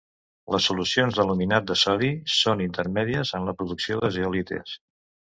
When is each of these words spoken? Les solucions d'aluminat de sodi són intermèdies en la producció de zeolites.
Les 0.53 0.67
solucions 0.67 1.17
d'aluminat 1.17 1.67
de 1.71 1.75
sodi 1.81 2.09
són 2.35 2.63
intermèdies 2.65 3.33
en 3.41 3.45
la 3.49 3.55
producció 3.61 3.99
de 4.05 4.11
zeolites. 4.17 4.73